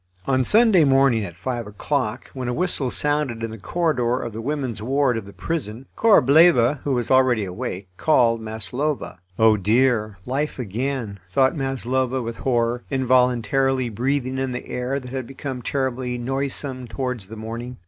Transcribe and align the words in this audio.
On 0.25 0.43
Sunday 0.43 0.83
morning 0.83 1.23
at 1.23 1.35
five 1.35 1.67
o'clock, 1.67 2.31
when 2.33 2.47
a 2.47 2.55
whistle 2.55 2.89
sounded 2.89 3.43
in 3.43 3.51
the 3.51 3.59
corridor 3.59 4.19
of 4.19 4.33
the 4.33 4.41
women's 4.41 4.81
ward 4.81 5.15
of 5.15 5.27
the 5.27 5.31
prison, 5.31 5.85
Korableva, 5.95 6.79
who 6.83 6.93
was 6.93 7.11
already 7.11 7.43
awake, 7.45 7.87
called 7.97 8.41
Maslova. 8.41 9.19
"Oh, 9.37 9.57
dear! 9.57 10.17
life 10.25 10.57
again," 10.57 11.19
thought 11.29 11.55
Maslova, 11.55 12.19
with 12.19 12.37
horror, 12.37 12.83
involuntarily 12.89 13.89
breathing 13.89 14.39
in 14.39 14.53
the 14.53 14.65
air 14.65 14.99
that 14.99 15.11
had 15.11 15.27
become 15.27 15.61
terribly 15.61 16.17
noisome 16.17 16.87
towards 16.87 17.27
the 17.27 17.35
morning. 17.37 17.77